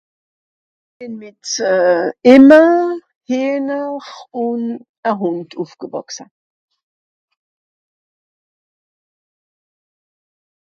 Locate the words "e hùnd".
5.07-5.49